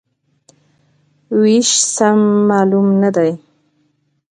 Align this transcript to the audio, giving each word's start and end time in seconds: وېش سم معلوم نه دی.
وېش 1.41 1.69
سم 1.97 2.19
معلوم 2.49 2.87
نه 3.01 3.09
دی. 3.15 3.31